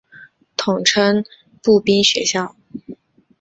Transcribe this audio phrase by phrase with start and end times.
[0.57, 1.23] 通称
[1.61, 2.55] 步兵学校。